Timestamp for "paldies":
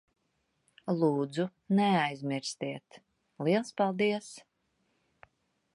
3.83-4.33